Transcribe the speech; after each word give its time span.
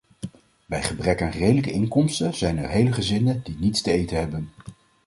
Bij 0.65 0.83
gebrek 0.83 1.21
aan 1.21 1.29
redelijke 1.29 1.71
inkomsten 1.71 2.33
zijn 2.33 2.57
er 2.57 2.69
hele 2.69 2.91
gezinnen 2.91 3.41
die 3.43 3.57
niets 3.59 3.81
te 3.81 3.91
eten 3.91 4.17
hebben. 4.17 4.49